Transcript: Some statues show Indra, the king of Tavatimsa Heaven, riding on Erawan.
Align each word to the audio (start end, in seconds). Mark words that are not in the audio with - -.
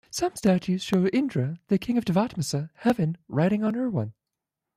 Some 0.09 0.35
statues 0.35 0.81
show 0.81 1.05
Indra, 1.09 1.59
the 1.67 1.77
king 1.77 1.95
of 1.95 2.05
Tavatimsa 2.05 2.71
Heaven, 2.73 3.19
riding 3.27 3.63
on 3.63 3.75
Erawan. 3.75 4.13